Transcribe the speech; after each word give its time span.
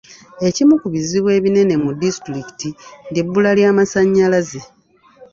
Ekimu 0.47 0.73
ku 0.81 0.87
bizibu 0.93 1.27
ebinene 1.37 1.73
mu 1.83 1.91
disitulikiti 2.01 2.69
ly'ebbula 3.13 3.51
ly'amasannyalaze. 3.59 4.61